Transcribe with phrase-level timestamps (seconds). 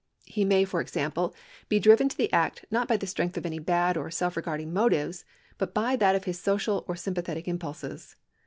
[0.25, 1.35] He may, for example,
[1.69, 4.73] be driven to the act not by the strength of any bad or self regarding
[4.73, 5.25] motives,
[5.59, 8.15] but by that of his social or sympathetic impulses.